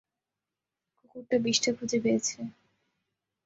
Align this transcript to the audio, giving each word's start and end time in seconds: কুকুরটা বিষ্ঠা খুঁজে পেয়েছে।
কুকুরটা 0.97 1.37
বিষ্ঠা 1.43 1.71
খুঁজে 1.77 1.97
পেয়েছে। 2.03 2.37